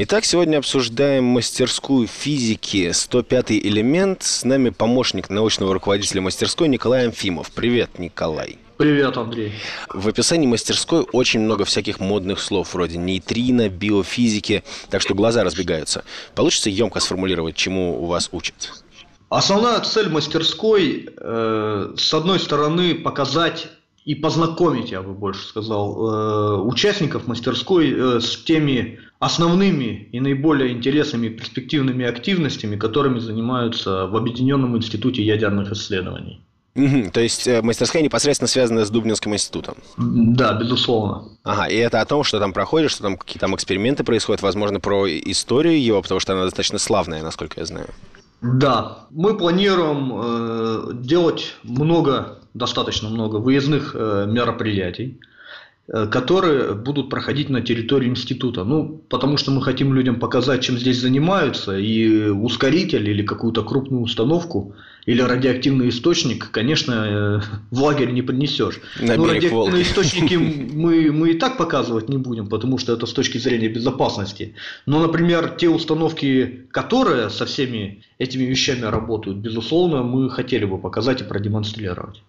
[0.00, 4.22] Итак, сегодня обсуждаем мастерскую физики 105 элемент.
[4.22, 7.50] С нами помощник научного руководителя мастерской Николай Амфимов.
[7.50, 8.58] Привет, Николай.
[8.76, 9.54] Привет, Андрей.
[9.92, 16.04] В описании мастерской очень много всяких модных слов, вроде нейтрино, биофизики, так что глаза разбегаются.
[16.36, 18.84] Получится емко сформулировать, чему у вас учат?
[19.30, 23.66] Основная цель мастерской, э, с одной стороны, показать
[24.04, 30.72] и познакомить, я бы больше сказал, э, участников мастерской э, с теми основными и наиболее
[30.72, 36.40] интересными и перспективными активностями, которыми занимаются в Объединенном институте ядерных исследований.
[36.76, 39.78] Угу, то есть э, мастерская непосредственно связана с Дубнинским институтом?
[39.96, 41.24] Да, безусловно.
[41.42, 44.78] Ага, и это о том, что там проходит, что там какие-то там эксперименты происходят, возможно,
[44.78, 47.88] про историю его, потому что она достаточно славная, насколько я знаю.
[48.40, 55.18] Да, мы планируем э, делать много, достаточно много выездных э, мероприятий.
[55.90, 58.62] Э, которые будут проходить на территории института.
[58.64, 64.02] Ну, потому что мы хотим людям показать, чем здесь занимаются, и ускоритель или какую-то крупную
[64.02, 64.74] установку
[65.06, 68.80] или радиоактивный источник, конечно, э, в лагерь не принесешь.
[69.00, 69.82] На ну, радиоактивные Волги.
[69.82, 70.34] источники
[70.74, 74.54] мы, мы и так показывать не будем, потому что это с точки зрения безопасности.
[74.84, 81.22] Но, например, те установки, которые со всеми этими вещами работают, безусловно, мы хотели бы показать
[81.22, 82.20] и продемонстрировать.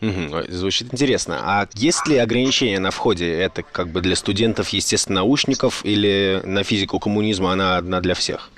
[0.00, 1.38] Угу, звучит интересно.
[1.42, 3.30] А есть ли ограничения на входе?
[3.30, 8.50] Это как бы для студентов, естественно, научников или на физику коммунизма она одна для всех?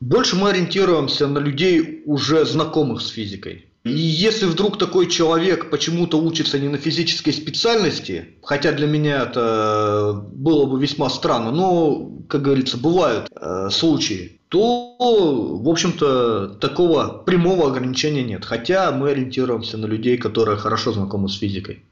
[0.00, 3.66] Больше мы ориентируемся на людей, уже знакомых с физикой.
[3.84, 10.24] И если вдруг такой человек почему-то учится не на физической специальности, хотя для меня это
[10.32, 17.66] было бы весьма странно, но, как говорится, бывают э, случаи, то, в общем-то, такого прямого
[17.66, 18.44] ограничения нет.
[18.44, 21.82] Хотя мы ориентируемся на людей, которые хорошо знакомы с физикой.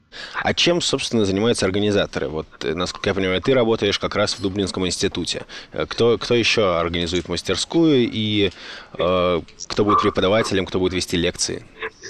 [0.41, 2.29] А чем, собственно, занимаются организаторы?
[2.29, 5.45] Вот, э, насколько я понимаю, ты работаешь как раз в Дублинском институте.
[5.73, 8.51] Э, кто, кто еще организует мастерскую и
[8.97, 11.65] э, кто будет преподавателем, кто будет вести лекции?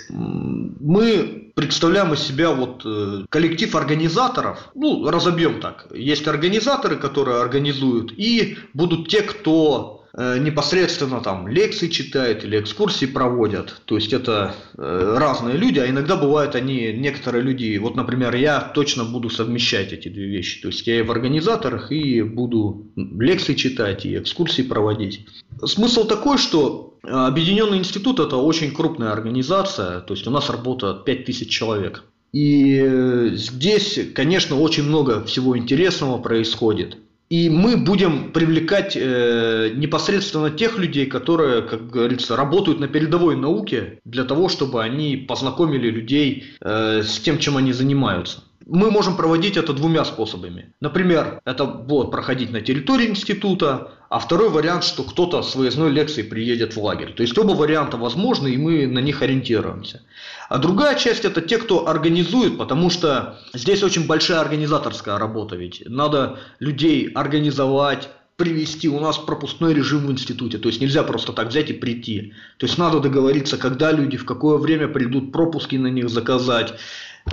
[0.10, 5.88] Мы представляем из себя вот э, коллектив организаторов, ну, разобьем так.
[5.96, 13.82] Есть организаторы, которые организуют, и будут те, кто непосредственно там лекции читают или экскурсии проводят.
[13.86, 18.60] То есть это э, разные люди, а иногда бывают они, некоторые люди, вот, например, я
[18.60, 20.62] точно буду совмещать эти две вещи.
[20.62, 25.26] То есть я и в организаторах, и буду лекции читать, и экскурсии проводить.
[25.66, 31.50] Смысл такой, что Объединенный институт это очень крупная организация, то есть у нас работает 5000
[31.50, 32.06] человек.
[32.32, 36.98] И э, здесь, конечно, очень много всего интересного происходит.
[37.34, 44.00] И мы будем привлекать э, непосредственно тех людей, которые, как говорится, работают на передовой науке,
[44.06, 48.44] для того, чтобы они познакомили людей э, с тем, чем они занимаются.
[48.66, 50.74] Мы можем проводить это двумя способами.
[50.80, 56.28] Например, это будет проходить на территории института, а второй вариант, что кто-то с выездной лекцией
[56.28, 57.14] приедет в лагерь.
[57.14, 60.02] То есть оба варианта возможны, и мы на них ориентируемся.
[60.50, 65.84] А другая часть это те, кто организует, потому что здесь очень большая организаторская работа ведь.
[65.86, 68.90] Надо людей организовать, привести.
[68.90, 72.34] У нас пропускной режим в институте, то есть нельзя просто так взять и прийти.
[72.58, 76.74] То есть надо договориться, когда люди, в какое время придут, пропуски на них заказать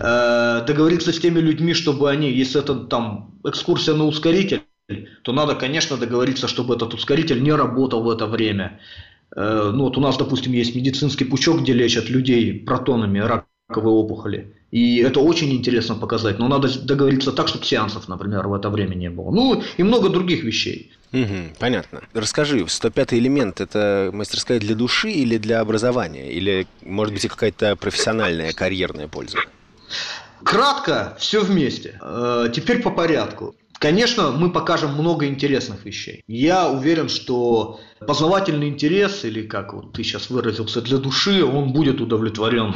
[0.01, 4.63] Э, договориться с теми людьми, чтобы они, если это там экскурсия на ускоритель,
[5.23, 8.81] то надо, конечно, договориться, чтобы этот ускоритель не работал в это время.
[9.37, 14.55] Э, ну вот у нас, допустим, есть медицинский пучок, где лечат людей протонами раковой опухоли.
[14.71, 16.39] И это очень интересно показать.
[16.39, 19.31] Но надо договориться так, чтобы сеансов, например, в это время не было.
[19.31, 20.93] Ну и много других вещей.
[21.13, 22.01] Угу, понятно.
[22.15, 26.33] Расскажи, 105 элемент– это мастерская для души или для образования?
[26.33, 29.39] Или, может быть, какая-то профессиональная, карьерная польза?
[30.43, 31.99] Кратко, все вместе.
[32.01, 33.55] Э, теперь по порядку.
[33.81, 36.23] Конечно, мы покажем много интересных вещей.
[36.29, 42.01] Я уверен, что познавательный интерес, или как вот ты сейчас выразился, для души, он будет
[42.01, 42.75] удовлетворен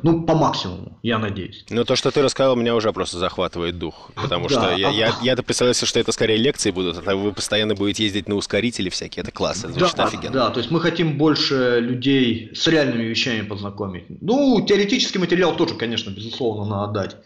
[0.00, 1.64] ну, по максимуму, я надеюсь.
[1.70, 4.12] Ну, то, что ты рассказал, меня уже просто захватывает дух.
[4.14, 8.04] Потому что я, я, я-то представлялся, что это скорее лекции будут, а вы постоянно будете
[8.04, 9.22] ездить на ускорители всякие.
[9.22, 10.32] Это классно, это звучит да, офигенно.
[10.32, 14.04] Да, то есть мы хотим больше людей с реальными вещами познакомить.
[14.20, 17.16] Ну, теоретический материал тоже, конечно, безусловно, надо дать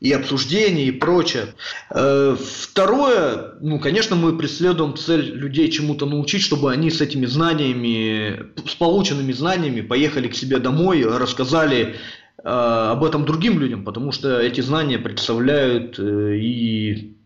[0.00, 1.54] и обсуждения и прочее.
[1.90, 8.52] Э, второе, ну, конечно, мы преследуем цель людей чему-то научить, чтобы они с этими знаниями,
[8.66, 11.96] с полученными знаниями поехали к себе домой, рассказали
[12.38, 17.16] э, об этом другим людям, потому что эти знания представляют э, и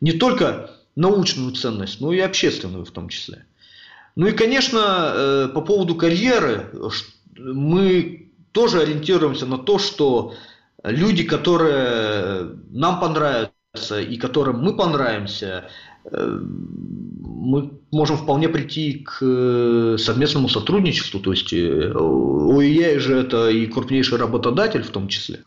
[0.00, 3.44] не только научную ценность, но и общественную в том числе.
[4.16, 6.70] Ну и, конечно, по поводу карьеры,
[7.36, 10.34] мы тоже ориентируемся на то, что
[10.84, 15.68] люди, которые нам понравятся и которым мы понравимся,
[16.04, 21.20] э, мы можем вполне прийти к э, совместному сотрудничеству.
[21.20, 25.40] То есть ОИЕ же это и крупнейший работодатель в том числе.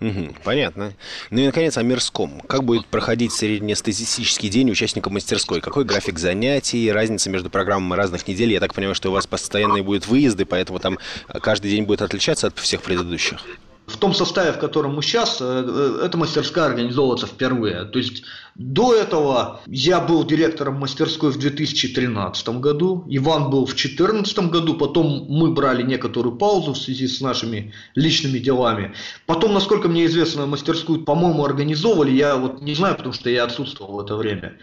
[0.00, 0.92] Угу, понятно.
[1.30, 2.40] Ну и, наконец, о мирском.
[2.46, 5.60] Как будет проходить среднестатистический день участника мастерской?
[5.60, 6.92] Какой график занятий?
[6.92, 8.52] Разница между программами разных недель?
[8.52, 10.98] Я так понимаю, что у вас постоянные будут выезды, поэтому там
[11.42, 13.40] каждый день будет отличаться от всех предыдущих.
[13.88, 17.84] В том составе, в котором мы сейчас, э, э, эта мастерская организовывается впервые.
[17.86, 18.22] То есть
[18.54, 25.26] до этого я был директором мастерской в 2013 году, Иван был в 2014 году, потом
[25.28, 28.94] мы брали некоторую паузу в связи с нашими личными делами.
[29.26, 33.94] Потом, насколько мне известно, мастерскую, по-моему, организовывали, я вот не знаю, потому что я отсутствовал
[33.94, 34.58] в это время.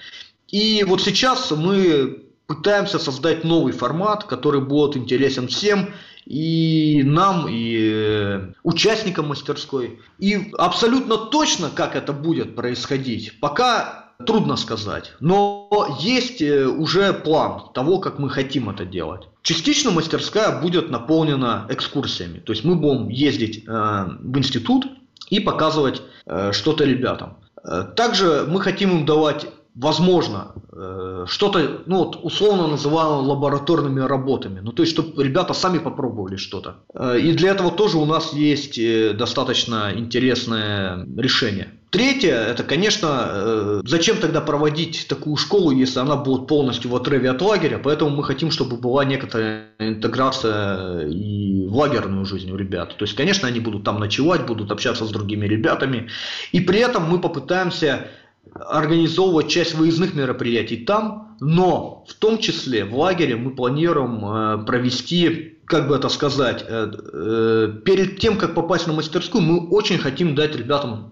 [0.50, 5.94] И вот сейчас мы пытаемся создать новый формат, который будет интересен всем,
[6.26, 10.00] и нам, и э, участникам мастерской.
[10.20, 15.14] И абсолютно точно, как это будет происходить, пока трудно сказать.
[15.20, 19.24] Но есть э, уже план того, как мы хотим это делать.
[19.42, 22.40] Частично мастерская будет наполнена экскурсиями.
[22.40, 24.88] То есть мы будем ездить э, в институт
[25.30, 27.38] и показывать э, что-то ребятам.
[27.64, 34.62] Э, также мы хотим им давать возможно, э, что-то, ну вот, условно называем лабораторными работами.
[34.62, 36.78] Ну, то есть, чтобы ребята сами попробовали что-то.
[36.94, 41.74] Э, и для этого тоже у нас есть э, достаточно интересное решение.
[41.90, 47.42] Третье, это, конечно, зачем тогда проводить такую школу, если она будет полностью в отрыве от
[47.42, 52.98] лагеря, поэтому мы хотим, чтобы была некоторая интеграция и в лагерную жизнь у ребят.
[52.98, 56.10] То есть, конечно, они будут там ночевать, будут общаться с другими ребятами,
[56.52, 58.10] и при этом мы попытаемся
[58.56, 65.58] организовывать часть выездных мероприятий там, но в том числе в лагере мы планируем э, провести,
[65.66, 70.36] как бы это сказать, э, э, перед тем, как попасть на мастерскую, мы очень хотим
[70.36, 71.12] дать ребятам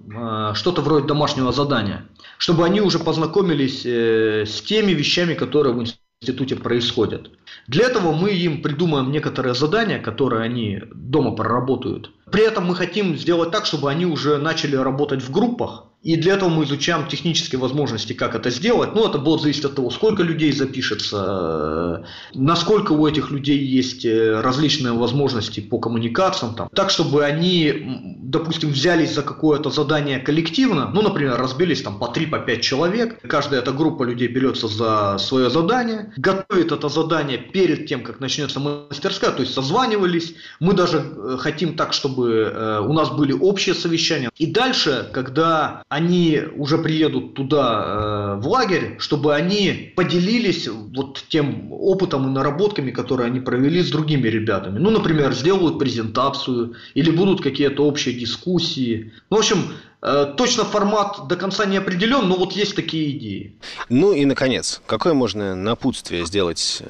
[0.54, 2.08] что-то вроде домашнего задания,
[2.38, 7.32] чтобы они уже познакомились с теми вещами, которые в институте происходят.
[7.68, 12.12] Для этого мы им придумаем некоторые задания, которые они дома проработают.
[12.34, 16.34] При этом мы хотим сделать так, чтобы они уже начали работать в группах, и для
[16.34, 18.94] этого мы изучаем технические возможности, как это сделать.
[18.94, 24.42] Ну, это будет зависеть от того, сколько людей запишется, насколько у этих людей есть э,
[24.42, 26.56] различные возможности по коммуникациям.
[26.56, 26.68] Там.
[26.76, 32.46] Так, чтобы они, допустим, взялись за какое-то задание коллективно, ну, например, разбились там по 3-5
[32.46, 38.04] по человек, каждая эта группа людей берется за свое задание, готовит это задание перед тем,
[38.04, 40.36] как начнется мастерская, то есть созванивались.
[40.60, 44.30] Мы даже э, хотим так, чтобы э, у нас были общие совещания.
[44.38, 51.72] И дальше, когда они уже приедут туда э, в лагерь, чтобы они поделились вот тем
[51.72, 54.80] опытом и наработками, которые они провели с другими ребятами.
[54.80, 59.12] Ну, например, сделают презентацию или будут какие-то общие дискуссии.
[59.30, 59.58] Ну, в общем,
[60.02, 63.56] э, Точно формат до конца не определен, но вот есть такие идеи.
[63.90, 66.82] Ну и, наконец, какое можно напутствие сделать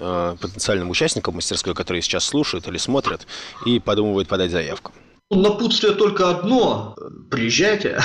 [0.42, 3.28] потенциальным участникам мастерской, которые сейчас слушают или смотрят
[3.66, 4.92] и подумывают подать заявку?
[5.36, 6.96] Напутствие только одно.
[7.30, 8.00] Приезжайте,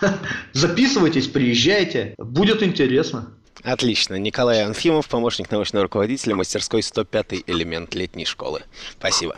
[0.52, 2.14] записывайтесь, приезжайте.
[2.18, 3.32] Будет интересно.
[3.62, 4.14] Отлично.
[4.14, 8.62] Николай Анфимов, помощник научного руководителя мастерской 105 элемент летней школы.
[8.98, 9.28] Спасибо.